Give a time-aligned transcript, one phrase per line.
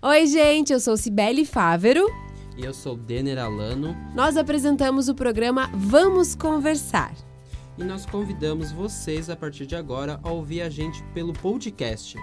[0.00, 2.06] Oi, gente, eu sou Cibele Fávero.
[2.56, 3.96] E eu sou Denner Alano.
[4.14, 7.12] Nós apresentamos o programa Vamos Conversar.
[7.76, 12.16] E nós convidamos vocês, a partir de agora, a ouvir a gente pelo podcast.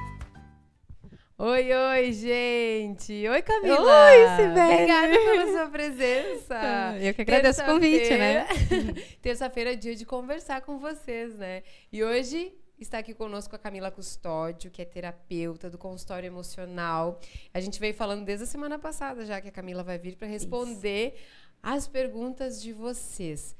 [1.37, 3.27] Oi, oi, gente!
[3.27, 4.05] Oi, Camila!
[4.05, 4.73] Oi, Sibeli!
[4.73, 6.95] Obrigada pela sua presença!
[7.03, 8.47] Eu que agradeço o convite, né?
[9.21, 11.61] Terça-feira é dia de conversar com vocês, né?
[11.91, 12.53] E hoje
[12.83, 17.19] está aqui conosco a Camila Custódio, que é terapeuta do consultório emocional.
[17.53, 20.27] A gente veio falando desde a semana passada já que a Camila vai vir para
[20.27, 21.23] responder Isso.
[21.63, 23.55] as perguntas de vocês.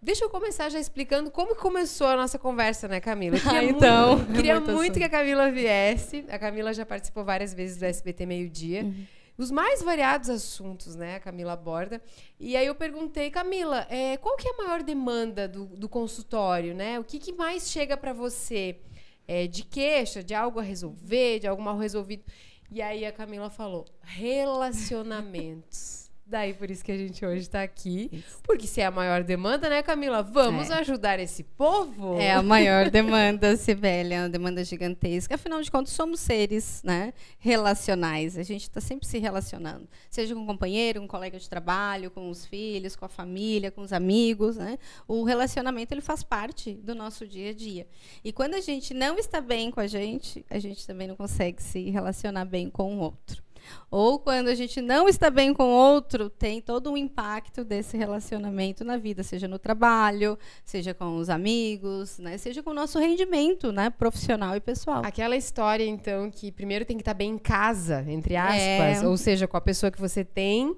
[0.00, 3.36] Deixa eu começar já explicando como começou a nossa conversa, né, Camila?
[3.44, 4.16] Ah, então.
[4.16, 6.24] Muito, queria muito, muito que a Camila viesse.
[6.28, 8.84] A Camila já participou várias vezes do SBT Meio Dia.
[8.84, 9.06] Uhum.
[9.38, 12.02] Os mais variados assuntos, né, a Camila aborda.
[12.40, 16.74] E aí eu perguntei, Camila, é, qual que é a maior demanda do, do consultório,
[16.74, 16.98] né?
[16.98, 18.80] O que, que mais chega para você
[19.28, 22.24] é, de queixa, de algo a resolver, de algo mal resolvido?
[22.68, 26.07] E aí a Camila falou, relacionamentos.
[26.28, 28.10] Daí por isso que a gente hoje está aqui.
[28.12, 28.38] Isso.
[28.42, 30.22] Porque se é a maior demanda, né, Camila?
[30.22, 30.74] Vamos é.
[30.74, 32.18] ajudar esse povo?
[32.18, 35.36] É a maior demanda, Sibeli, é uma demanda gigantesca.
[35.36, 38.36] Afinal de contas, somos seres né, relacionais.
[38.36, 39.88] A gente está sempre se relacionando.
[40.10, 43.70] Seja com um companheiro, com um colega de trabalho, com os filhos, com a família,
[43.70, 44.56] com os amigos.
[44.56, 44.78] Né?
[45.06, 47.86] O relacionamento ele faz parte do nosso dia a dia.
[48.22, 51.62] E quando a gente não está bem com a gente, a gente também não consegue
[51.62, 53.47] se relacionar bem com o outro.
[53.90, 58.84] Ou quando a gente não está bem com outro, tem todo um impacto desse relacionamento
[58.84, 62.36] na vida, seja no trabalho, seja com os amigos, né?
[62.36, 63.90] seja com o nosso rendimento né?
[63.90, 65.02] profissional e pessoal.
[65.04, 69.06] Aquela história, então, que primeiro tem que estar bem em casa, entre aspas, é...
[69.06, 70.76] ou seja, com a pessoa que você tem,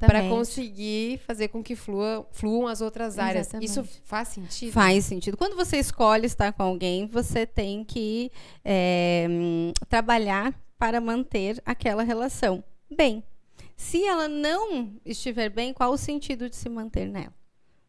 [0.00, 3.48] para conseguir fazer com que flua, fluam as outras áreas.
[3.48, 3.68] Exatamente.
[3.68, 4.72] Isso faz sentido?
[4.72, 5.36] Faz sentido.
[5.36, 8.30] Quando você escolhe estar com alguém, você tem que
[8.64, 9.26] é,
[9.88, 13.22] trabalhar para manter aquela relação bem.
[13.76, 17.32] Se ela não estiver bem, qual o sentido de se manter nela?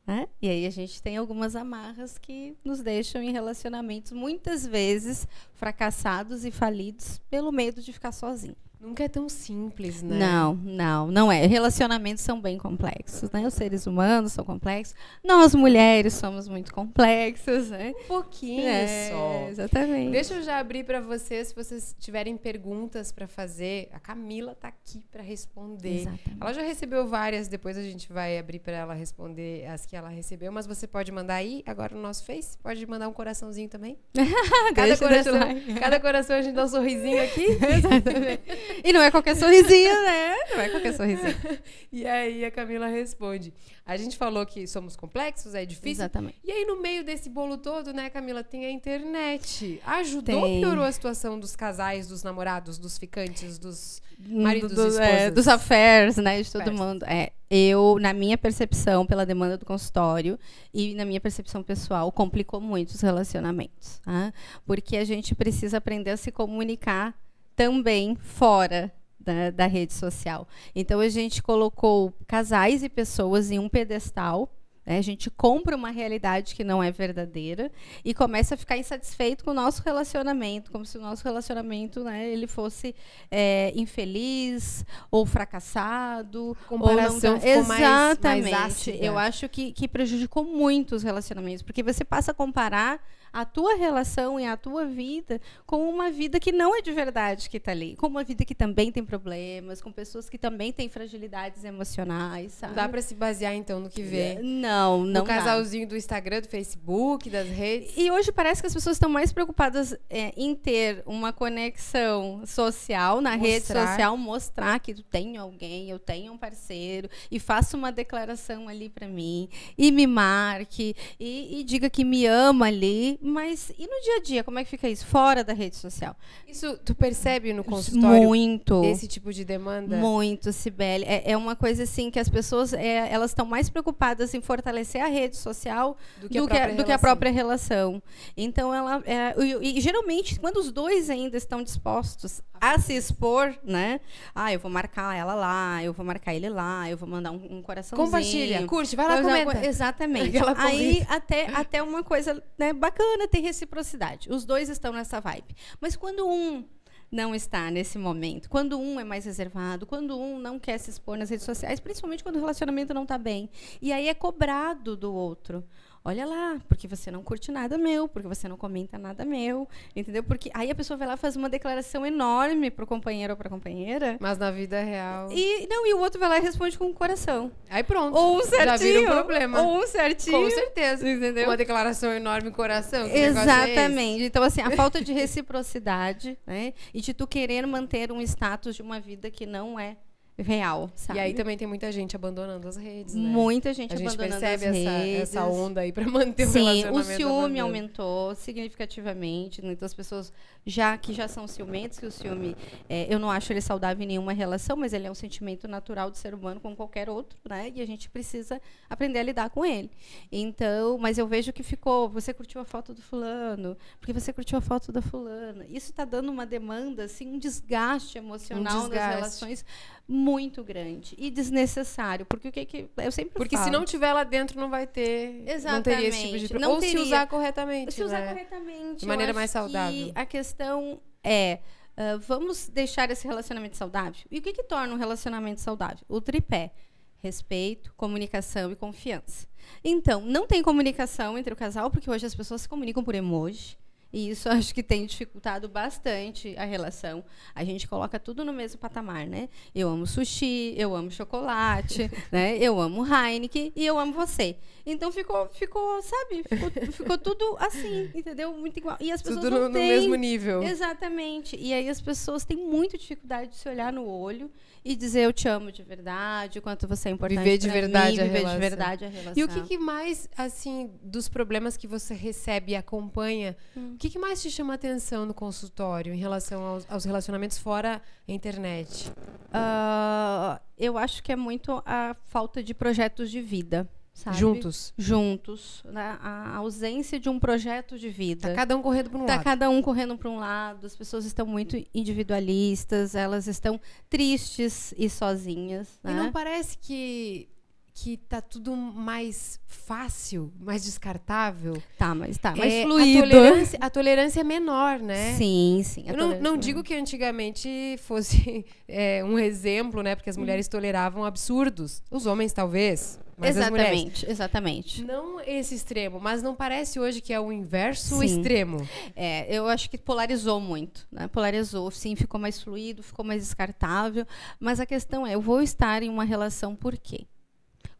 [0.06, 0.28] Né?
[0.40, 6.46] E aí a gente tem algumas amarras que nos deixam em relacionamentos muitas vezes fracassados
[6.46, 8.56] e falidos pelo medo de ficar sozinho.
[8.84, 10.20] Nunca é tão simples, né?
[10.20, 11.46] Não, não, não é.
[11.46, 13.48] Relacionamentos são bem complexos, né?
[13.48, 14.94] Os seres humanos são complexos.
[15.24, 17.94] Nós, mulheres, somos muito complexos, né?
[17.98, 19.48] Um pouquinho é, só.
[19.50, 20.12] Exatamente.
[20.12, 23.88] Deixa eu já abrir para vocês, se vocês tiverem perguntas para fazer.
[23.94, 26.02] A Camila está aqui para responder.
[26.02, 26.38] Exatamente.
[26.42, 30.10] Ela já recebeu várias, depois a gente vai abrir para ela responder as que ela
[30.10, 32.58] recebeu, mas você pode mandar aí, agora no nosso Face.
[32.58, 33.98] Pode mandar um coraçãozinho também.
[34.76, 37.46] cada, deixa, coração, deixa cada coração a gente dá um sorrisinho aqui.
[37.64, 38.73] Exatamente.
[38.84, 40.36] E não é qualquer sorrisinho, né?
[40.52, 41.36] Não é qualquer sorrisinho.
[41.92, 43.54] e aí a Camila responde:
[43.86, 46.04] a gente falou que somos complexos, é difícil.
[46.04, 46.38] Exatamente.
[46.44, 49.82] E aí, no meio desse bolo todo, né, Camila, tem a internet.
[49.86, 55.00] Ajudou ou piorou a situação dos casais, dos namorados, dos ficantes, dos maridos, do, do,
[55.00, 56.80] é, dos affairs, né, de todo affairs.
[56.80, 57.04] mundo.
[57.06, 60.40] É, eu, na minha percepção, pela demanda do consultório
[60.74, 64.00] e na minha percepção pessoal, complicou muito os relacionamentos.
[64.00, 64.34] Tá?
[64.66, 67.14] Porque a gente precisa aprender a se comunicar
[67.56, 70.48] também fora da, da, rede social.
[70.76, 74.50] Então a gente colocou casais e pessoas em um pedestal
[74.86, 74.98] né?
[74.98, 77.72] A gente compra uma realidade que não é verdadeira
[78.04, 82.28] e começa a ficar insatisfeito com o nosso relacionamento, como se o nosso relacionamento né,
[82.28, 82.94] ele fosse
[83.32, 86.56] é, infeliz ou fracassado.
[86.68, 87.48] Comparação ou não...
[87.48, 88.52] Exatamente.
[88.52, 93.02] Mais, mais Eu acho que, que prejudicou muito os relacionamentos, porque você passa a comparar
[93.34, 97.50] a tua relação e a tua vida com uma vida que não é de verdade
[97.50, 100.88] que está ali, com uma vida que também tem problemas, com pessoas que também têm
[100.88, 102.76] fragilidades emocionais, sabe?
[102.76, 104.40] Não dá para se basear então no que vê.
[104.44, 105.24] Não, não.
[105.24, 105.92] O casalzinho dá.
[105.92, 107.94] do Instagram, do Facebook, das redes.
[107.98, 113.20] E hoje parece que as pessoas estão mais preocupadas é, em ter uma conexão social
[113.20, 113.50] na mostrar.
[113.50, 118.68] rede social, mostrar que tu tem alguém, eu tenho um parceiro e faça uma declaração
[118.70, 123.88] ali para mim e me marque e, e diga que me ama ali mas e
[123.88, 125.06] no dia a dia, como é que fica isso?
[125.06, 126.14] Fora da rede social?
[126.46, 128.24] Isso tu percebe no consultório?
[128.24, 128.84] Muito.
[128.84, 129.96] Esse tipo de demanda?
[129.96, 131.06] Muito, Sibeli.
[131.06, 135.02] É, é uma coisa assim que as pessoas é, elas estão mais preocupadas em fortalecer
[135.02, 138.04] a rede social do que, do a, própria que, do que a própria relação.
[138.36, 143.56] Então ela é, e, e, geralmente quando os dois ainda estão dispostos a se expor,
[143.64, 144.00] né?
[144.34, 147.58] Ah, eu vou marcar ela lá, eu vou marcar ele lá, eu vou mandar um,
[147.58, 148.06] um coraçãozinho.
[148.06, 149.66] Compartilha, curte, vai lá, comenta.
[149.66, 150.38] Exatamente.
[150.58, 154.30] Aí até até uma coisa né, bacana bacana ter reciprocidade.
[154.32, 155.56] Os dois estão nessa vibe.
[155.80, 156.64] Mas quando um
[157.12, 161.16] não está nesse momento, quando um é mais reservado, quando um não quer se expor
[161.16, 163.50] nas redes sociais, principalmente quando o relacionamento não está bem,
[163.82, 165.64] e aí é cobrado do outro.
[166.06, 170.24] Olha lá, porque você não curte nada meu, porque você não comenta nada meu, entendeu?
[170.24, 173.50] Porque aí a pessoa vai lá e faz uma declaração enorme pro companheiro ou pra
[173.50, 174.18] companheira.
[174.20, 175.32] Mas na vida real.
[175.32, 177.52] E não, e o outro vai lá e responde com o coração.
[177.70, 178.18] Aí pronto.
[178.18, 178.66] Ou um certinho.
[178.66, 179.62] Já vira um problema.
[179.62, 180.44] Ou um certinho.
[180.44, 181.08] Com certeza.
[181.10, 181.48] Entendeu?
[181.48, 183.06] Uma declaração enorme coração.
[183.08, 183.26] é?
[183.26, 184.24] Exatamente.
[184.24, 186.74] Então, assim, a falta de reciprocidade, né?
[186.94, 189.98] E de tu querer manter um status de uma vida que não é
[190.38, 191.20] real, sabe?
[191.20, 193.22] E aí também tem muita gente abandonando as redes, né?
[193.22, 195.22] Muita gente A gente abandonando percebe as essa, redes.
[195.22, 197.16] essa onda aí pra manter o Sim, o relacionamento.
[197.16, 197.60] ciúme andando.
[197.62, 199.62] aumentou significativamente.
[199.62, 199.74] né?
[199.74, 200.34] Então, as pessoas
[200.66, 202.56] já que já são ciumentas, que o ciúme,
[202.90, 206.10] é, eu não acho ele saudável em nenhuma relação, mas ele é um sentimento natural
[206.10, 207.72] do ser humano como qualquer outro, né?
[207.76, 209.92] E a gente precisa aprender a lidar com ele.
[210.32, 214.58] Então, mas eu vejo que ficou, você curtiu a foto do fulano, porque você curtiu
[214.58, 215.66] a foto da fulana.
[215.70, 219.16] Isso está dando uma demanda, assim, um desgaste emocional nas desgaste.
[219.16, 219.66] relações
[220.08, 224.12] muito grande e desnecessário, porque o que que eu sempre Porque se falo, não tiver
[224.12, 225.44] lá dentro, não vai ter.
[225.64, 226.50] Não teria esse tipo de Exatamente.
[226.50, 226.68] problema.
[226.68, 227.04] Não Ou se teria.
[227.04, 227.94] usar corretamente.
[227.94, 228.28] se usar né?
[228.28, 229.00] corretamente.
[229.00, 230.12] De maneira mais saudável.
[230.14, 231.60] a questão é.
[231.96, 234.26] ah, vamos deixar esse relacionamento saudável?
[234.30, 236.06] E o que, que torna um relacionamento saudável?
[236.10, 236.74] O tripé:
[237.22, 239.48] respeito, comunicação e confiança.
[239.82, 243.78] Então, não tem comunicação entre o casal, porque hoje as pessoas se comunicam por emoji.
[244.14, 247.24] E isso acho que tem dificultado bastante a relação.
[247.56, 249.50] A gente coloca tudo no mesmo patamar, né?
[249.74, 252.56] Eu amo sushi, eu amo chocolate, né?
[252.58, 254.56] Eu amo Heineken e eu amo você.
[254.86, 256.44] Então ficou, ficou, sabe?
[256.48, 258.54] Ficou, ficou tudo assim, entendeu?
[258.54, 258.98] Muito igual.
[259.00, 259.88] E as pessoas Tudo não no, no têm.
[259.88, 260.62] mesmo nível.
[260.62, 261.56] Exatamente.
[261.58, 264.52] E aí as pessoas têm muita dificuldade de se olhar no olho
[264.86, 268.18] e dizer eu te amo de verdade, o quanto você é importante Viver de verdade
[268.18, 268.54] mim, a viver relação.
[268.56, 269.34] de verdade a relação.
[269.38, 273.96] E o que, que mais, assim, dos problemas que você recebe e acompanha, Hum.
[274.04, 278.02] O que, que mais te chama atenção no consultório em relação aos, aos relacionamentos fora
[278.28, 279.10] a internet?
[279.54, 284.36] Ah, eu acho que é muito a falta de projetos de vida, sabe?
[284.36, 284.94] Juntos.
[284.98, 285.82] Juntos.
[285.86, 286.18] né?
[286.22, 288.50] A ausência de um projeto de vida.
[288.50, 289.44] Tá cada um correndo para um Tá lado.
[289.46, 293.80] cada um correndo para um lado, as pessoas estão muito individualistas, elas estão
[294.10, 295.88] tristes e sozinhas.
[296.04, 296.14] E né?
[296.14, 297.48] não parece que,
[297.94, 301.82] que tá tudo mais fácil, mais descartável?
[301.98, 303.20] Tá, mas tá mais É, fluido.
[303.20, 305.36] A tolerância, a tolerância é menor, né?
[305.36, 306.04] Sim, sim.
[306.08, 307.70] Eu não, não tolerância digo que antigamente
[308.00, 310.16] fosse é, um exemplo, né?
[310.16, 312.02] Porque as mulheres toleravam absurdos.
[312.10, 313.20] Os homens, talvez.
[313.38, 313.58] Mas.
[313.58, 315.04] Exatamente, exatamente.
[315.04, 318.26] Não esse extremo, mas não parece hoje que é o inverso Sim.
[318.26, 318.88] extremo.
[319.16, 321.28] É, eu acho que polarizou muito, né?
[321.28, 324.26] Polarizou, sim, ficou mais fluido, ficou mais descartável.
[324.60, 327.26] Mas a questão é, eu vou estar em uma relação por quê?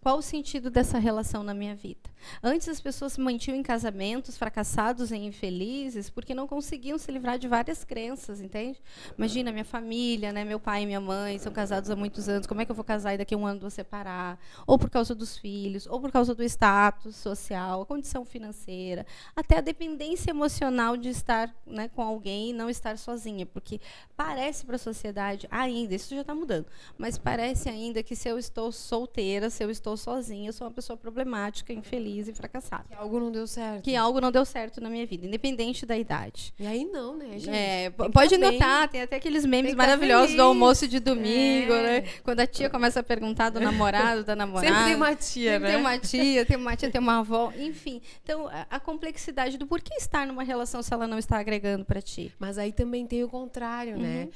[0.04, 2.12] Qual o sentido dessa relação na minha vida?
[2.44, 7.40] Antes as pessoas se mantinham em casamentos fracassados e infelizes porque não conseguiam se livrar
[7.40, 8.82] de várias crenças, entende?
[9.18, 12.60] Imagina, minha família, né, meu pai e minha mãe são casados há muitos anos, como
[12.60, 14.38] é que eu vou casar e daqui a um ano vou separar?
[14.68, 19.60] Ou por causa dos filhos, ou por causa do status social, a condição financeira, até
[19.60, 23.80] a dependência emocional de estar né, com alguém e não estar sozinha, porque
[24.18, 26.66] parece para a sociedade ainda, isso já está mudando,
[26.98, 30.74] mas parece ainda que se eu estou solteira, se eu estou sozinha, eu sou uma
[30.74, 32.86] pessoa problemática, infeliz e fracassada.
[32.90, 33.84] Que algo não deu certo.
[33.84, 36.54] Que algo não deu certo na minha vida, independente da idade.
[36.60, 37.50] E aí não, né, gente?
[37.50, 38.52] É, Tem que pode tá bem.
[38.60, 42.02] notar, tem até aqueles memes Tem tá maravilhosos do almoço de domingo, É.
[42.02, 42.10] né?
[42.24, 44.68] Quando a tia começa a perguntar do namorado, da namorada.
[44.68, 45.74] Sempre tem uma tia, Sempre né?
[45.74, 48.02] tem uma tia, tem uma tia, tem uma avó, enfim.
[48.24, 52.02] Então, a, a complexidade do porquê estar numa relação se ela não está agregando para
[52.02, 52.34] ti.
[52.40, 54.30] Mas aí também tem o contrário, né?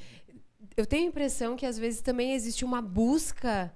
[0.76, 3.72] Eu tenho a impressão que às vezes também existe uma busca,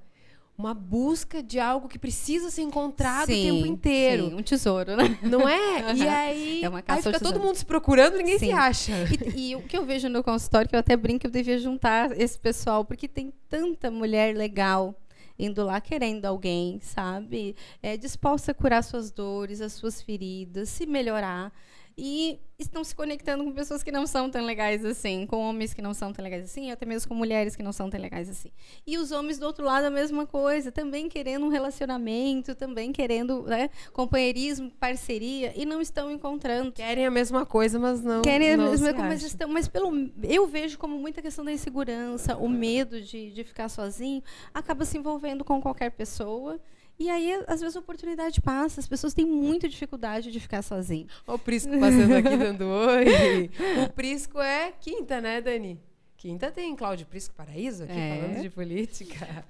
[0.56, 4.28] uma busca de algo que precisa ser encontrado o tempo inteiro.
[4.28, 5.18] Sim, um tesouro, né?
[5.22, 5.92] Não é?
[5.96, 8.52] E aí, É uma aí caça ao fica todo mundo se procurando, ninguém se Sim.
[8.52, 8.92] acha.
[9.34, 12.18] E, e o que eu vejo no consultório, que eu até brinco, eu devia juntar
[12.20, 14.94] esse pessoal, porque tem tanta mulher legal
[15.38, 17.56] indo lá querendo alguém, sabe?
[17.82, 21.52] É, disposta a curar suas dores, as suas feridas, se melhorar.
[21.96, 25.82] E estão se conectando com pessoas que não são tão legais assim, com homens que
[25.82, 28.50] não são tão legais assim, até mesmo com mulheres que não são tão legais assim.
[28.86, 33.42] E os homens do outro lado a mesma coisa, também querendo um relacionamento, também querendo
[33.42, 36.72] né, companheirismo, parceria, e não estão encontrando.
[36.72, 38.22] Querem a mesma coisa, mas não.
[38.22, 41.44] Querem a não mesma se coisa, mas estão, mas pelo eu vejo como muita questão
[41.44, 44.22] da insegurança, o medo de, de ficar sozinho,
[44.54, 46.60] acaba se envolvendo com qualquer pessoa.
[46.98, 51.06] E aí, às vezes, a oportunidade passa, as pessoas têm muita dificuldade de ficar sozinho.
[51.26, 53.50] Ó, o Prisco passando aqui dando oi.
[53.84, 55.80] O Prisco é quinta, né, Dani?
[56.16, 58.20] Quinta tem Cláudio Prisco Paraíso aqui É.
[58.20, 59.44] falando de política.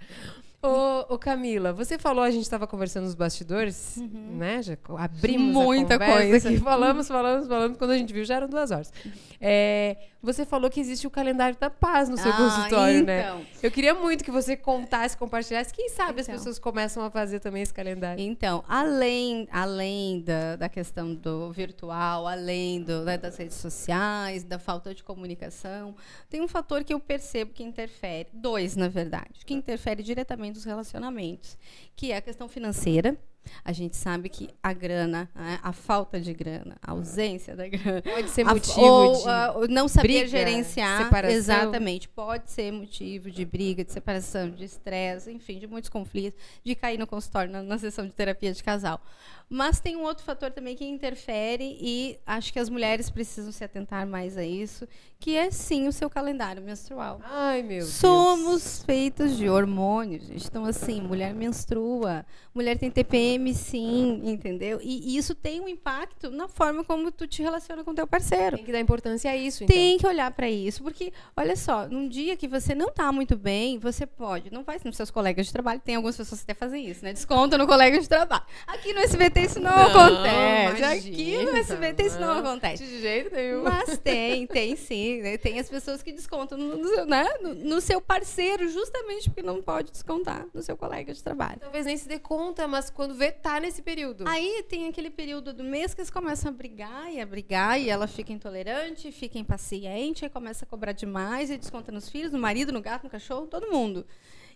[0.65, 4.63] Ô, ô, Camila, você falou, a gente estava conversando nos bastidores, né?
[4.63, 5.63] Já abrimos Uhum.
[5.65, 6.49] Muita coisa.
[6.49, 7.77] aqui, falamos, falamos, falamos.
[7.77, 8.93] Quando a gente viu, já eram duas horas.
[9.41, 13.23] É, você falou que existe o calendário da paz no seu Ah, consultório, né?
[13.23, 13.41] então.
[13.61, 15.75] Eu queria muito que você contasse, compartilhasse.
[15.75, 16.39] Quem sabe as Então.
[16.39, 18.23] pessoas começam a fazer também esse calendário.
[18.23, 24.61] Então, além, além da, da questão do virtual, além do, né, das redes sociais, da
[24.61, 25.97] falta de comunicação,
[26.31, 30.65] tem um fator que eu percebo que interfere, dois, na verdade, que interfere diretamente nos
[30.65, 31.59] relacionamentos,
[31.97, 33.17] que é a questão financeira.
[33.65, 38.03] A gente sabe que a grana, né, a falta de grana, a ausência da grana,
[38.03, 39.29] Pode ser a- motivo ou, de...
[39.29, 41.05] ah, o não saber briga, gerenciar.
[41.05, 41.37] separação.
[41.37, 42.09] Exatamente.
[42.09, 46.99] Pode ser motivo de briga, de separação, de estresse, enfim, de muitos conflitos, de cair
[46.99, 49.01] no consultório na, na sessão de terapia de casal.
[49.49, 53.63] Mas tem um outro fator também que interfere e acho que as mulheres precisam se
[53.63, 54.89] atentar mais a isso,
[55.21, 57.21] que é sim o seu calendário menstrual.
[57.23, 57.91] Ai, meu Deus.
[57.91, 60.47] Somos feitos de hormônios, gente.
[60.47, 64.79] Então, assim, mulher menstrua, mulher tem TPM, sim, entendeu?
[64.83, 68.57] E, e isso tem um impacto na forma como tu te relaciona com teu parceiro.
[68.57, 69.75] Tem que dar importância a isso, então.
[69.77, 73.37] Tem que olhar para isso, porque, olha só, num dia que você não tá muito
[73.37, 76.59] bem, você pode, não vai nos seus colegas de trabalho, tem algumas pessoas que até
[76.59, 77.13] fazem isso, né?
[77.13, 78.43] Desconto no colega de trabalho.
[78.67, 80.85] Aqui no SBT isso não, Não, acontece.
[80.85, 82.39] Aqui no imagina, SBT isso não não.
[82.39, 82.85] acontece.
[82.85, 83.63] De jeito nenhum.
[83.63, 85.21] Mas tem, tem sim.
[85.23, 85.37] né?
[85.39, 87.29] Tem as pessoas que descontam no, no seu- né?
[87.43, 91.59] no, no seu parceiro, justamente porque não pode descontar no seu colega de trabalho.
[91.61, 94.25] Talvez nem se dê conta, mas quando vê, tá nesse período.
[94.27, 97.89] Aí tem aquele período do mês que eles começam a brigar e a brigar, e
[97.89, 102.39] ela fica intolerante, fica impaciente, aí começa a cobrar demais, e desconta nos filhos, no
[102.39, 104.05] marido, no gato, no cachorro, todo mundo.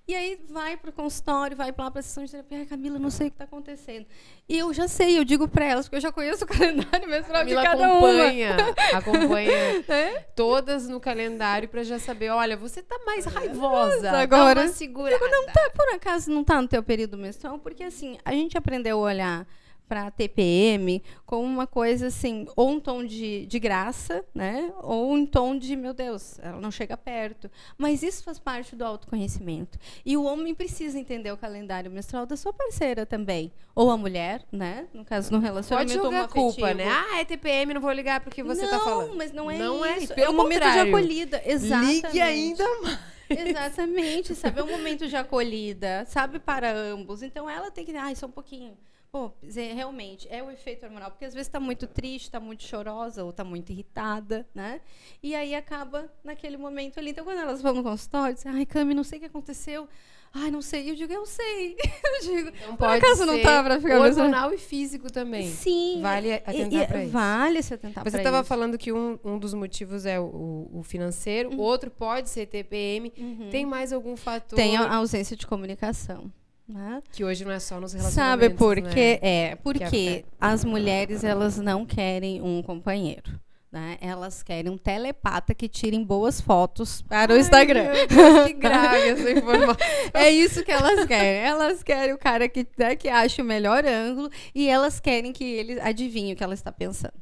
[0.08, 2.58] E aí vai pro consultório, vai lá pra sessão de terapia.
[2.58, 4.06] Ai, Camila, não sei o que tá acontecendo.
[4.48, 7.44] E eu já sei, eu digo pra elas, porque eu já conheço o calendário menstrual
[7.44, 8.56] de Camila cada acompanha,
[8.94, 9.84] acompanha uma.
[9.96, 10.18] É?
[10.36, 15.18] todas no calendário pra já saber, olha, você tá mais raivosa, agora- dá uma segurada.
[15.52, 17.58] Tá, por acaso não tá no teu período menstrual?
[17.58, 19.46] Porque assim, a gente aprendeu a olhar
[19.88, 24.72] para TPM como uma coisa assim, ou um tom de, de graça, né?
[24.82, 27.50] Ou um tom de, meu Deus, ela não chega perto.
[27.78, 29.78] Mas isso faz parte do autoconhecimento.
[30.04, 33.52] E o homem precisa entender o calendário menstrual da sua parceira também.
[33.74, 34.86] Ou a mulher, né?
[34.92, 36.86] No caso, no Pode relacionamento jogar a culpa, né?
[36.88, 39.16] Ah, é TPM, não vou ligar porque você não, tá falando.
[39.16, 40.14] mas não é Não é isso.
[40.14, 41.42] pelo é um momento de acolhida.
[41.44, 42.06] Exatamente.
[42.06, 43.16] Ligue ainda mais.
[43.28, 44.60] Exatamente, sabe?
[44.60, 46.38] É um momento de acolhida, sabe?
[46.38, 47.22] Para ambos.
[47.22, 47.94] Então ela tem que.
[47.96, 48.76] Ai, só um pouquinho.
[49.16, 51.10] Pô, realmente, é o efeito hormonal.
[51.10, 54.78] Porque às vezes está muito triste, está muito chorosa ou está muito irritada, né?
[55.22, 57.12] E aí acaba naquele momento ali.
[57.12, 59.88] Então, quando elas vão no consultório, dizem, ai, Cami, não sei o que aconteceu.
[60.34, 60.90] Ai, não sei.
[60.90, 61.76] Eu digo, eu sei.
[62.04, 65.48] Eu digo, Então por acaso não tá pra ficar hormonal e físico também.
[65.48, 66.00] Sim.
[66.02, 67.12] Vale atentar pra isso.
[67.12, 70.82] Vale se atentar Você pra estava falando que um, um dos motivos é o, o
[70.82, 73.10] financeiro, o outro pode ser TPM.
[73.50, 76.30] Tem mais algum fator Tem a ausência de comunicação.
[76.68, 77.00] Né?
[77.12, 78.90] que hoje não é só nos Sabe relacionamentos, por né?
[78.92, 79.18] quê?
[79.22, 83.38] É, porque as mulheres elas não querem um companheiro.
[83.70, 83.98] Né?
[84.00, 87.92] Elas querem um telepata que tirem boas fotos para o Ai, Instagram.
[87.92, 89.76] meu Deus, que grave essa informação.
[90.14, 91.42] É isso que elas querem.
[91.42, 95.44] Elas querem o cara que, né, que acha o melhor ângulo e elas querem que
[95.44, 97.12] ele adivinhe o que ela está pensando.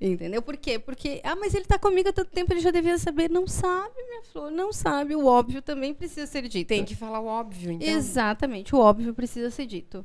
[0.00, 0.42] Entendeu?
[0.42, 0.78] Por quê?
[0.78, 3.30] Porque, ah, mas ele está comigo há tanto tempo, ele já devia saber.
[3.30, 5.14] Não sabe, minha flor, não sabe.
[5.14, 6.68] O óbvio também precisa ser dito.
[6.68, 7.88] Tem que falar o óbvio, então.
[7.88, 10.04] Exatamente, o óbvio precisa ser dito.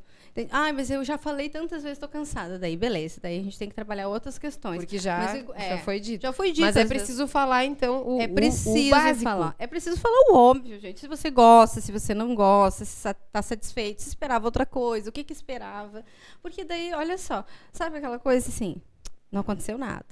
[0.51, 2.57] Ah, mas eu já falei tantas vezes, estou cansada.
[2.57, 3.19] Daí, beleza.
[3.21, 4.77] Daí a gente tem que trabalhar outras questões.
[4.77, 6.21] Porque já, Mas, é, já foi dito.
[6.21, 6.61] Já foi dito.
[6.61, 7.03] Mas é às vezes.
[7.03, 9.23] preciso falar, então, o, É o- preciso o básico.
[9.23, 9.55] falar.
[9.59, 10.97] É preciso falar o óbvio, gente.
[11.01, 15.11] Se você gosta, se você não gosta, se está satisfeito, se esperava outra coisa, o
[15.11, 16.05] que, que esperava.
[16.41, 17.43] Porque daí, olha só,
[17.73, 18.81] sabe aquela coisa assim,
[19.31, 20.05] não aconteceu nada.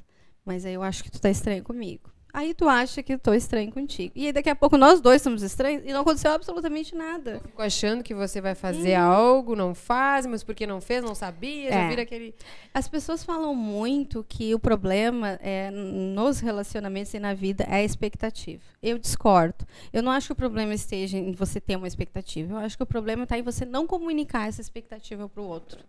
[0.45, 2.09] Mas aí eu acho que tu tá estranho comigo.
[2.33, 4.11] Aí tu acha que eu tô estranho contigo.
[4.15, 7.39] E aí daqui a pouco nós dois estamos estranhos e não aconteceu absolutamente nada.
[7.43, 11.71] Fico achando que você vai fazer algo, não faz, mas porque não fez, não sabia,
[11.71, 11.89] já É.
[11.89, 12.35] vira aquele.
[12.73, 17.83] As pessoas falam muito que o problema é, nos relacionamentos e na vida é a
[17.83, 18.61] expectativa.
[18.83, 19.65] Eu discordo.
[19.91, 22.53] Eu não acho que o problema esteja em você ter uma expectativa.
[22.53, 25.79] Eu acho que o problema está em você não comunicar essa expectativa para o outro.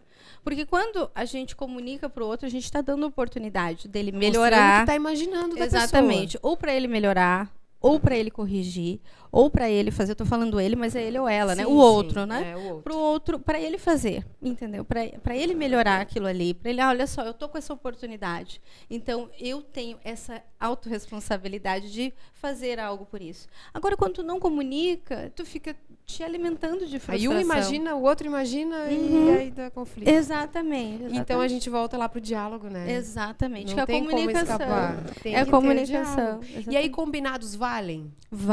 [0.42, 4.80] Porque quando a gente comunica para o outro, a gente está dando oportunidade dele melhorar.
[4.80, 6.38] que tá imaginando da Exatamente.
[6.42, 10.12] Ou para ele melhorar, ou para ele corrigir, ou para ele fazer.
[10.12, 11.64] Eu tô falando ele, mas é ele ou ela, né?
[11.64, 11.76] Sim, O sim.
[11.76, 12.52] outro, né?
[12.52, 12.82] É, o outro.
[12.82, 14.84] Pro outro, para ele fazer, entendeu?
[14.84, 18.60] Para ele melhorar aquilo ali, para ele, ah, olha só, eu tô com essa oportunidade.
[18.90, 23.46] Então eu tenho essa autorresponsabilidade de fazer algo por isso.
[23.72, 25.76] Agora quando tu não comunica, tu fica
[26.08, 27.14] te alimentando de frustração.
[27.14, 29.26] Aí um imagina, o outro imagina Uhum.
[29.28, 30.08] e aí dá conflito.
[30.08, 31.04] Exatamente.
[31.04, 31.50] Então a exatamente.
[31.52, 32.90] gente volta lá pro diálogo, né?
[32.92, 34.56] Exatamente, Não que é a tem como comunicação.
[34.56, 35.04] escapar.
[35.22, 36.40] Tem é que ter comunicação.
[36.42, 36.90] E aí exatamente.
[36.90, 38.10] combinados valem?
[38.30, 38.48] Vale,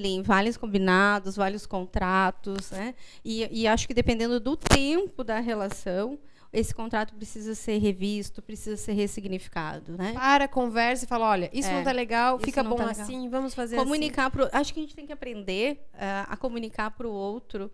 [0.00, 2.94] valem, valem os combinados, valem os contratos, né?
[3.24, 6.18] E, e acho que dependendo do tempo da relação,
[6.52, 10.12] esse contrato precisa ser revisto, precisa ser ressignificado, né?
[10.12, 13.02] Para, conversa e fala, olha, isso É, não tá legal, fica bom tá legal.
[13.02, 16.90] assim, vamos fazer comunicar pro, acho que a gente tem que aprender ah, a comunicar
[16.90, 17.70] para o outro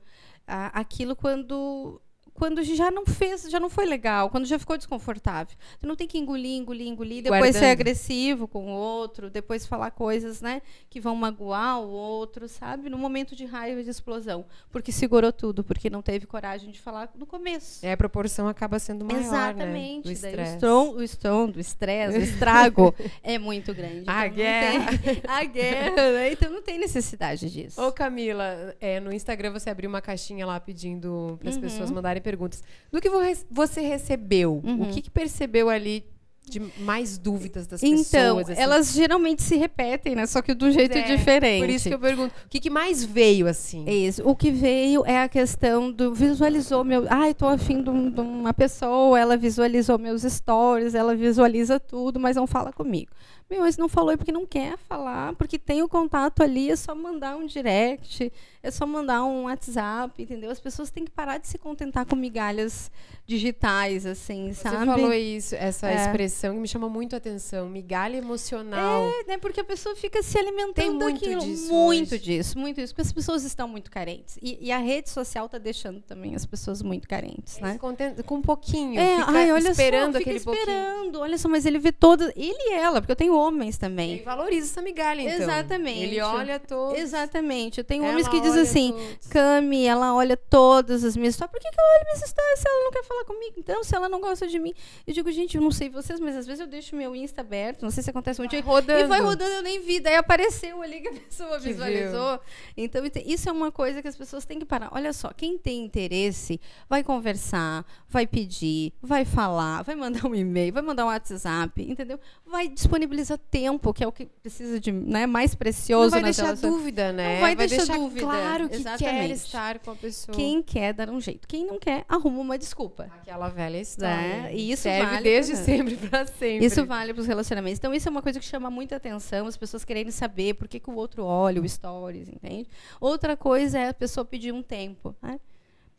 [0.47, 2.00] ah, aquilo quando
[2.37, 5.57] quando já não fez, já não foi legal, quando já ficou desconfortável.
[5.81, 7.73] Tu não tem que engolir, engolir, engolir, depois ser Guardando.
[7.73, 12.88] agressivo com o outro, depois falar coisas, né, que vão magoar o outro, sabe?
[12.90, 17.11] No momento de raiva, de explosão, porque segurou tudo, porque não teve coragem de falar
[17.16, 17.85] no começo.
[17.85, 20.09] É, a proporção acaba sendo maior, Exatamente.
[20.09, 20.14] né?
[20.14, 24.05] Do Daí o estrondo, o estrondo, o estresse, o estrago é muito grande.
[24.07, 24.99] A Então não guerra.
[24.99, 26.33] tem- a guerra, né?
[26.33, 27.81] Então não tem necessidade disso.
[27.83, 31.62] Ô, Camila, é, no Instagram você abriu uma caixinha lá pedindo para as Uhum.
[31.62, 32.61] pessoas mandarem perguntas.
[32.90, 34.83] Do que vo- você recebeu, Uhum.
[34.83, 36.04] o que, que percebeu ali
[36.49, 38.50] de mais dúvidas das Então, pessoas?
[38.50, 38.61] assim?
[38.62, 40.26] elas geralmente se repetem, né?
[40.26, 41.61] Só que de um jeito É, diferente.
[41.61, 43.83] Por isso que eu pergunto, o que, que mais veio, assim?
[43.87, 44.23] É Isso.
[44.25, 47.04] O que veio é a questão do visualizou meu.
[47.11, 52.18] Ai, tô afim de, um- de uma pessoa, ela visualizou meus stories, ela visualiza tudo,
[52.21, 53.11] mas não fala comigo.
[53.49, 56.75] Meu, mas não falou é porque não quer falar, porque tem o contato ali, é
[56.76, 60.50] só mandar um direct, é só mandar um WhatsApp, entendeu?
[60.50, 62.91] As pessoas têm que parar de se contentar com migalhas
[63.25, 64.87] digitais, assim, Você sabe?
[64.87, 65.95] falou isso, essa É.
[65.97, 69.05] expressão que me chamou muito a atenção, migalha emocional.
[69.05, 69.38] É, né?
[69.38, 71.41] Porque a pessoa fica se alimentando Tem muito daquilo.
[71.41, 72.19] disso muito hoje.
[72.25, 72.93] disso, muito disso.
[72.95, 74.38] Porque as pessoas estão muito carentes.
[74.43, 77.76] E, e a rede social está deixando também as pessoas muito carentes, Se né?
[77.79, 80.62] contenta com um pouquinho, É, ai, olha esperando só, aquele pouquinho.
[80.65, 81.21] esperando.
[81.21, 84.23] Olha só, mas ele vê todas, ele e ela, porque eu tenho homens Ele também.
[84.23, 85.35] valoriza essa migalha, então.
[85.37, 86.00] Exatamente.
[86.02, 86.99] Ele olha todos.
[86.99, 87.78] Exatamente.
[87.78, 89.26] Eu tenho ela homens que dizem assim, todos.
[89.28, 91.52] Cami, ela olha todas as minhas histórias.
[91.52, 93.55] Por que, que ela olha minhas histórias se ela não quer falar comigo?
[93.59, 94.73] Então, se ela não gosta de mim.
[95.07, 97.83] Eu digo, gente, eu não sei vocês, mas às vezes eu deixo meu Insta aberto.
[97.83, 98.52] Não sei se acontece muito.
[98.52, 99.00] Vai rodando.
[99.00, 100.00] E vai rodando, eu nem vi.
[100.00, 102.40] Daí apareceu ali que a pessoa Que visualizou.
[102.76, 104.88] Então, ente- isso é uma coisa que as pessoas têm que parar.
[104.93, 110.73] Olha só, quem tem interesse vai conversar, vai pedir, vai falar, vai mandar um e-mail,
[110.73, 112.19] vai mandar um WhatsApp, entendeu?
[112.47, 116.45] Vai disponibilizar tempo, que é o que precisa de né, mais precioso Não vai deixar
[116.45, 116.73] relações.
[116.73, 117.35] dúvida, né?
[117.35, 118.21] Não vai deixar dúvida.
[118.21, 119.33] claro que quer Exatamente.
[119.33, 120.37] estar com a pessoa.
[120.37, 121.49] Quem quer dar um jeito.
[121.49, 123.09] Quem não quer, arruma uma desculpa.
[123.23, 124.14] Aquela velha história.
[124.14, 124.54] Né?
[124.54, 126.66] E isso Serve vale desde pra- sempre pra sempre.
[126.66, 127.78] Isso vale para os relacionamentos.
[127.78, 130.78] Então, isso é uma coisa que chama muita atenção, as pessoas quererem saber por que,
[130.78, 132.68] que o outro olha o stories, entende?
[133.00, 135.14] Outra coisa é a pessoa pedir um tempo.
[135.23, 135.40] né?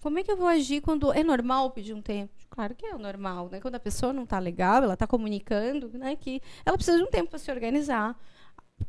[0.01, 1.12] Como é que eu vou agir quando.
[1.12, 2.33] É normal pedir um tempo?
[2.50, 3.60] Claro que é normal, né?
[3.60, 7.10] Quando a pessoa não está legal, ela está comunicando né, que ela precisa de um
[7.10, 8.18] tempo para se organizar.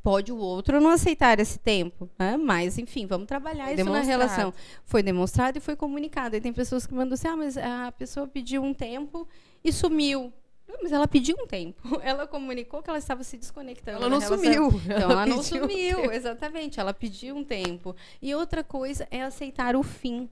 [0.03, 2.37] Pode o outro não aceitar esse tempo, né?
[2.37, 4.53] mas enfim, vamos trabalhar Foi isso na relação.
[4.85, 6.37] Foi demonstrado e foi comunicado.
[6.37, 9.27] E tem pessoas que mandam assim: ah, mas a pessoa pediu um tempo
[9.64, 10.33] e sumiu.
[10.68, 11.83] Não, mas ela pediu um tempo.
[12.05, 13.97] Ela comunicou que ela estava se desconectando.
[13.97, 14.38] Ela não relação.
[14.38, 14.83] sumiu.
[14.85, 16.12] Então, ela não pediu um sumiu, tempo.
[16.12, 16.79] exatamente.
[16.79, 17.97] Ela pediu um tempo.
[18.21, 20.29] E outra coisa é aceitar o fim.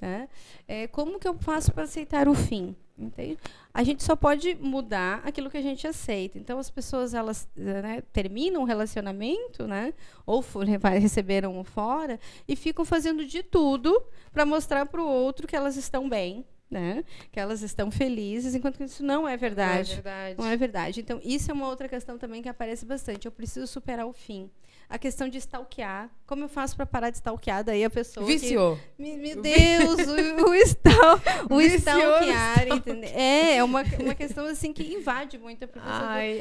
[0.00, 0.28] Né?
[0.66, 2.76] É, como que eu faço para aceitar o fim?
[2.96, 3.38] Entende?
[3.72, 6.36] A gente só pode mudar aquilo que a gente aceita.
[6.36, 9.94] Então, as pessoas elas né, terminam o relacionamento, né?
[10.26, 10.42] ou
[11.00, 15.76] receberam um fora, e ficam fazendo de tudo para mostrar para o outro que elas
[15.76, 17.04] estão bem, né?
[17.30, 19.94] que elas estão felizes, enquanto que isso não é Não é verdade.
[19.94, 20.38] verdade.
[20.38, 21.00] Não é verdade.
[21.00, 23.26] Então, isso é uma outra questão também que aparece bastante.
[23.26, 24.50] Eu preciso superar o fim.
[24.90, 26.08] A questão de stalkear.
[26.26, 28.24] Como eu faço para parar de stalkear daí a pessoa?
[28.24, 28.78] que- Viciou.
[28.98, 31.20] Me- Meu Deus, o, o, stal,
[31.50, 33.10] o stalkear, entendeu?
[33.12, 35.92] É, é uma, uma questão assim que invade muito a pessoa.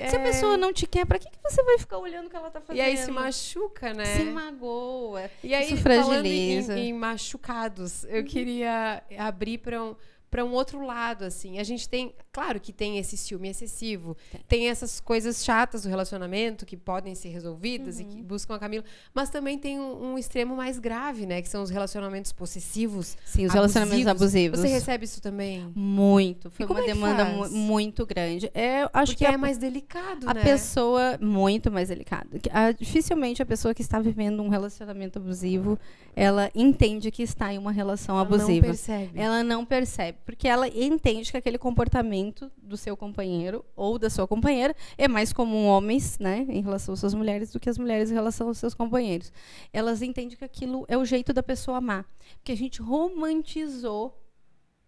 [0.09, 0.23] Se a é.
[0.23, 2.61] pessoa não te quer, para que, que você vai ficar olhando o que ela tá
[2.61, 2.77] fazendo?
[2.77, 4.05] E aí se machuca, né?
[4.05, 5.29] Se magoa.
[5.43, 6.77] E aí, Isso falando fragiliza.
[6.79, 9.93] em, em machucados, eu queria abrir para um,
[10.29, 11.57] para um outro lado, assim.
[11.59, 14.15] A gente tem, claro que tem esse ciúme excessivo,
[14.47, 18.09] tem, essas coisas chatas do relacionamento que podem ser resolvidas e Uhum.
[18.09, 21.41] que buscam a Camila, mas também tem um, um extremo mais grave, né?
[21.41, 23.17] Que são os relacionamentos possessivos.
[23.25, 24.59] Sim, os relacionamentos abusivos.
[24.59, 25.71] Você recebe isso também?
[25.75, 26.49] Muito.
[26.51, 28.51] Foi E uma é demanda mu- muito grande.
[28.53, 30.43] É, acho Porque que é a- mais delicado, A né?
[30.43, 32.37] pessoa, muito mais delicada.
[32.39, 35.79] Que, ah, dificilmente a pessoa que está vivendo um relacionamento abusivo,
[36.15, 38.67] ela entende que está em uma relação Ela abusiva.
[38.67, 39.11] Não percebe.
[39.19, 44.27] Ela não percebe, porque ela entende que aquele comportamento do seu companheiro ou da sua
[44.27, 48.11] companheira é mais comum homens, né, em relação às suas mulheres, do que as mulheres
[48.11, 49.31] em relação aos seus companheiros.
[49.71, 52.05] Elas entendem que aquilo é o jeito da pessoa amar,
[52.37, 54.23] porque a gente romantizou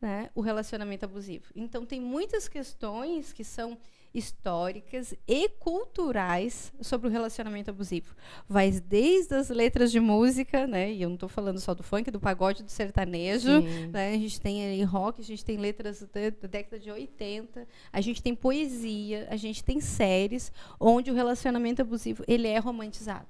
[0.01, 1.45] né, o relacionamento abusivo.
[1.55, 3.77] Então tem muitas questões que são
[4.13, 8.15] históricas e culturais sobre o relacionamento abusivo.
[8.47, 10.91] Vai desde as letras de música, né?
[10.91, 13.61] E eu não estou falando só do funk, do pagode, do sertanejo.
[13.91, 14.13] Né?
[14.13, 18.01] A gente tem aí rock, a gente tem letras da, da década de 80, a
[18.01, 23.27] gente tem poesia, a gente tem séries onde o relacionamento abusivo ele é romantizado.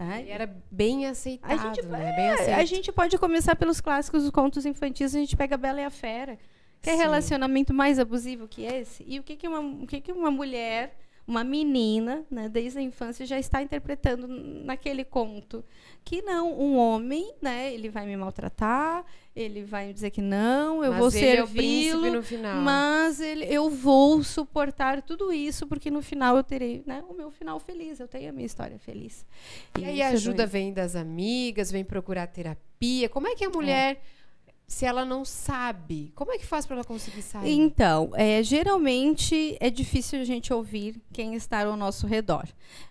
[0.00, 0.18] Tá?
[0.18, 2.12] E era bem aceitado, A gente, né?
[2.16, 2.58] Bem é, aceito.
[2.58, 5.84] a gente pode começar pelos clássicos dos contos infantis, a gente pega a Bela e
[5.84, 6.38] a Fera.
[6.82, 6.98] Quer Sim.
[6.98, 9.04] relacionamento mais abusivo que esse?
[9.06, 12.82] E o que, que, uma, o que, que uma mulher, uma menina, né, desde a
[12.82, 15.62] infância, já está interpretando naquele conto?
[16.02, 19.04] Que não, um homem, né, ele vai me maltratar,
[19.36, 22.62] ele vai me dizer que não, eu Mas vou é o servi-lo, no final.
[22.62, 27.30] mas ele, eu vou suportar tudo isso, porque no final eu terei né, o meu
[27.30, 29.24] final feliz, eu tenho a minha história feliz.
[29.78, 33.08] E aí isso a é ajuda vem das amigas, vem procurar terapia.
[33.08, 34.02] Como é que a mulher,
[34.70, 37.50] se ela não sabe, como é que faz para ela conseguir sair?
[37.50, 42.46] Então, é, geralmente é difícil a gente ouvir quem está ao nosso redor.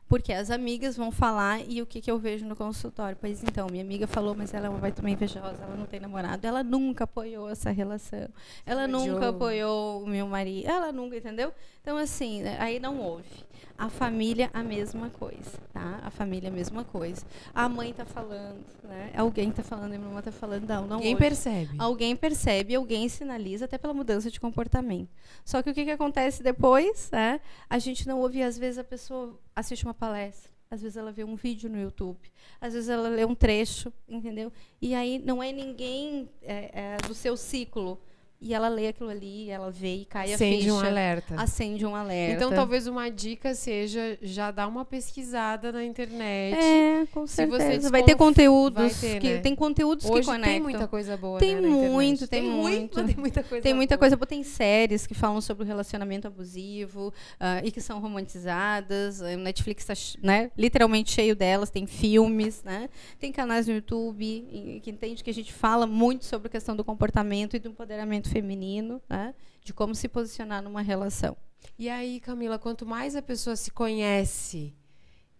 [0.05, 3.17] Porque as amigas vão falar e o que, que eu vejo no consultório?
[3.19, 6.45] Pois então, minha amiga falou, mas ela é vai também invejosa, ela não tem namorado.
[6.45, 8.27] Ela nunca apoiou essa relação.
[8.65, 10.67] Ela nunca apoiou o meu marido.
[10.67, 11.53] Ela nunca, entendeu?
[11.81, 13.45] Então, assim, né, aí não houve.
[13.79, 16.01] A família, a mesma coisa, tá?
[16.03, 17.25] A família, a mesma coisa.
[17.55, 19.09] A mãe tá falando, né?
[19.15, 21.25] Alguém tá falando, a minha irmã tá falando, não, não Ninguém houve.
[21.25, 21.75] percebe.
[21.79, 25.09] Alguém percebe, alguém sinaliza, até pela mudança de comportamento.
[25.45, 27.09] Só que o que, que acontece depois?
[27.11, 27.39] né?
[27.69, 31.23] A gente não ouve, às vezes a pessoa assiste uma palestra, às vezes ela vê
[31.23, 32.19] um vídeo no YouTube,
[32.59, 34.51] às vezes ela lê um trecho, entendeu?
[34.81, 37.97] E aí não é ninguém é, é, do seu ciclo.
[38.41, 40.73] E ela lê aquilo ali, ela vê e cai a Acende ficha.
[40.73, 41.35] um alerta.
[41.35, 42.35] Acende um alerta.
[42.35, 46.57] Então, talvez uma dica seja já dar uma pesquisada na internet.
[46.57, 47.89] É, com Se você certeza.
[47.89, 48.81] Vai ter conteúdos.
[48.81, 49.37] vai ter, que, né?
[49.39, 50.53] Tem conteúdos que Hoje conectam.
[50.53, 52.95] tem muita coisa boa, Tem né, muito, tem muito, muito.
[52.95, 53.99] mas tem muita coisa Tem muita boa.
[53.99, 54.25] coisa boa.
[54.27, 59.21] Tem séries que falam sobre o relacionamento abusivo ah, e que são romantizadas.
[59.21, 61.69] A Netflix está né, literalmente cheio delas.
[61.69, 62.89] Tem filmes, né?
[63.19, 66.85] Tem canais no YouTube que entende que a gente fala muito sobre a questão do
[66.85, 69.33] comportamento e do empoderamento feminino, né?
[69.63, 71.35] De como se posicionar numa relação.
[71.77, 74.73] E aí, Camila, quanto mais a pessoa se conhece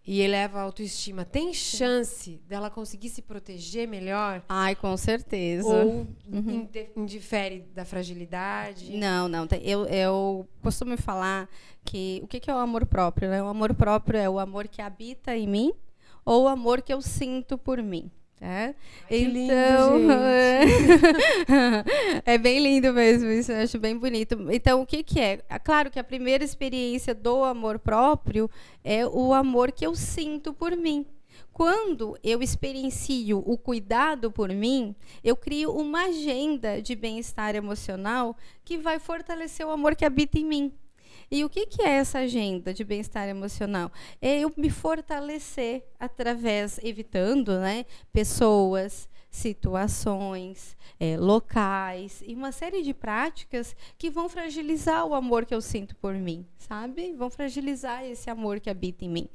[0.06, 4.42] e eleva a autoestima, tem chance dela conseguir se proteger melhor?
[4.48, 5.66] Ai, com certeza.
[5.68, 8.96] Ou inde- indifere da fragilidade?
[8.96, 9.46] Não, não.
[9.46, 11.48] tem- Eu, eu costumo falar
[11.84, 13.28] que o que que é o amor próprio?
[13.30, 13.42] Né?
[13.42, 15.72] O amor próprio é o amor que habita em mim
[16.24, 18.10] ou o amor que eu sinto por mim.
[18.40, 18.74] Tá?
[19.06, 21.02] que lindo, então, gente.
[22.24, 24.34] é bem lindo mesmo, isso eu acho bem bonito.
[24.50, 25.40] Então, o que, que é?
[25.46, 28.50] É Claro que a primeira experiência do amor próprio
[28.82, 31.04] é o amor que eu sinto por mim.
[31.52, 38.78] Quando eu experiencio o cuidado por mim, eu crio uma agenda de bem-estar emocional que
[38.78, 40.72] vai fortalecer o amor que habita em mim.
[41.30, 43.90] E o que, que é essa agenda de bem-estar emocional?
[44.20, 52.92] É eu me fortalecer através, evitando né, pessoas, situações, eh, locais e uma série de
[52.92, 57.12] práticas que vão fragilizar o amor que eu sinto por mim, sabe?
[57.12, 59.28] Vão fragilizar esse amor que habita em mim.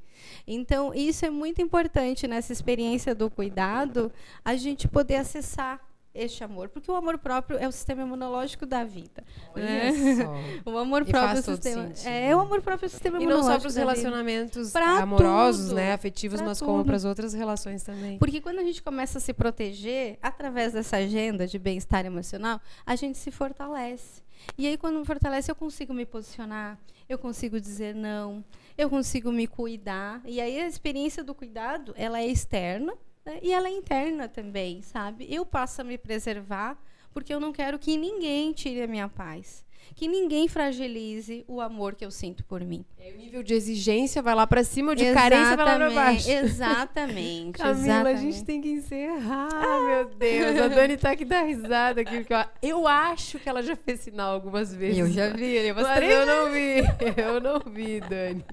[0.46, 4.12] Então, isso é muito importante nessa experiência do cuidado,
[4.44, 5.80] a gente poder acessar
[6.16, 9.24] este amor, porque o amor próprio é o sistema imunológico da vida.
[9.56, 9.92] Né?
[10.66, 11.92] O amor E próprio é o sistema.
[12.06, 13.54] É, o amor próprio é o sistema E não imunológico.
[13.54, 15.76] só para os relacionamentos Pra amorosos, tudo.
[15.76, 16.88] né, afetivos, mas como tudo.
[16.88, 18.18] para as outras relações também.
[18.18, 22.96] Porque quando a gente começa a se proteger através dessa agenda de bem-estar emocional, a
[22.96, 24.24] gente se fortalece.
[24.58, 26.78] E aí, quando me fortalece, eu consigo me posicionar,
[27.10, 28.44] eu consigo dizer não,
[28.78, 30.22] eu consigo me cuidar.
[30.26, 32.94] E aí, a experiência do cuidado, ela é externa
[33.26, 35.26] né, e ela é interna também, sabe?
[35.34, 36.78] Eu passo a me preservar
[37.12, 39.65] porque eu não quero que ninguém tire a minha paz.
[39.94, 42.84] Que ninguém fragilize o amor que eu sinto por mim.
[43.00, 45.92] É, o nível de exigência vai lá para cima, o de carência vai lá para
[45.92, 46.30] baixo.
[46.30, 47.58] Exatamente.
[47.60, 48.18] Camila, exatamente.
[48.18, 49.50] a gente tem que encerrar.
[49.86, 50.60] meu Deus.
[50.60, 54.00] A Dani tá aqui dá risada aqui, porque ó, eu acho que ela já fez
[54.00, 54.98] sinal algumas vezes.
[54.98, 56.82] Eu já vi, eu Mas eu não vi,
[57.22, 58.46] eu não vi, Dani.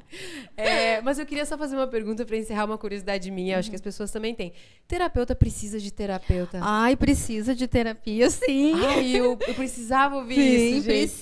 [0.56, 3.76] É, mas eu queria só fazer uma pergunta para encerrar uma curiosidade minha, acho que
[3.76, 4.52] as pessoas também têm.
[4.86, 6.58] Terapeuta precisa de terapeuta?
[6.60, 8.74] Ai, precisa de terapia, sim.
[8.84, 10.84] Ai, eu, eu precisava ouvir sim, isso, gente.
[10.84, 11.21] precisa.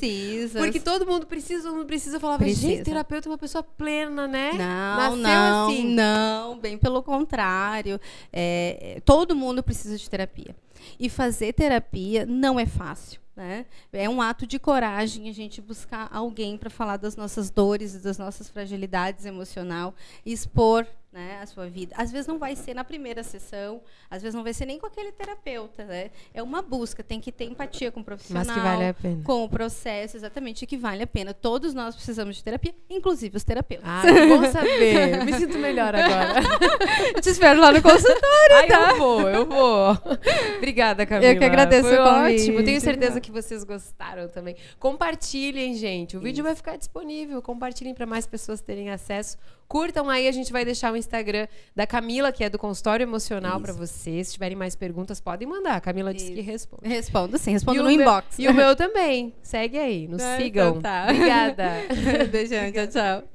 [0.59, 2.69] Porque todo mundo precisa, todo mundo precisa falar, Precisa.
[2.69, 4.53] gente, terapeuta é uma pessoa plena, né?
[4.53, 5.95] Não, Nasceu não, assim.
[5.95, 8.01] não, bem pelo contrário.
[8.33, 10.55] É, é, todo mundo precisa de terapia.
[10.99, 13.21] E fazer terapia não é fácil.
[13.37, 13.65] Né?
[13.93, 17.99] É um ato de coragem a gente buscar alguém para falar das nossas dores e
[17.99, 19.95] das nossas fragilidades emocional,
[20.27, 21.95] expor né, a sua vida.
[21.97, 24.87] Às vezes não vai ser na primeira sessão, às vezes não vai ser nem com
[24.87, 25.85] aquele terapeuta.
[25.85, 26.11] Né?
[26.33, 28.45] É uma busca, tem que ter empatia com o profissional.
[28.45, 29.23] Mas que vale a pena.
[29.25, 31.35] Com o processo, exatamente, que vale a pena.
[31.35, 33.89] Todos nós precisamos de terapia, inclusive os terapeutas.
[33.89, 35.19] Ah, que bom saber.
[35.19, 36.41] Eu me sinto melhor agora.
[37.15, 38.21] Eu te espero lá no consultório.
[38.53, 39.99] Ai, eu vou, eu vou.
[40.59, 41.33] Obrigada, Camila.
[41.33, 42.43] Eu que agradeço Foi o convite.
[42.43, 42.65] ótimo.
[42.65, 44.55] Tenho certeza que vocês gostaram também.
[44.79, 46.17] Compartilhem, gente.
[46.17, 47.43] O vídeo vai ficar disponível.
[47.43, 49.37] Compartilhem para mais pessoas terem acesso.
[49.71, 53.61] Curtam aí, a gente vai deixar o Instagram da Camila, que é do consultório emocional,
[53.61, 54.27] para vocês.
[54.27, 55.77] Se tiverem mais perguntas, podem mandar.
[55.77, 56.89] A Camila disse que responde.
[56.89, 58.37] Respondo sim, respondo E no meu- inbox.
[58.37, 59.33] E o meu também.
[59.45, 60.71] Segue aí, nos Ah, sigam.
[60.71, 61.05] então tá.
[61.15, 61.71] Obrigada.
[62.33, 63.29] Beijão, tchau, tchau.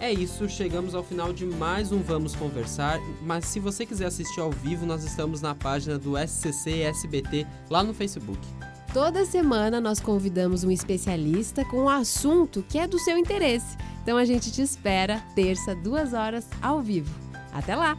[0.00, 2.98] É isso, chegamos ao final de mais um Vamos Conversar.
[3.22, 7.84] Mas se você quiser assistir ao vivo, nós estamos na página do SCC SBT lá
[7.84, 8.40] no Facebook.
[8.96, 13.76] Toda semana nós convidamos um especialista com um assunto que é do seu interesse.
[14.02, 17.14] Então a gente te espera terça, duas horas, ao vivo.
[17.52, 17.98] Até lá!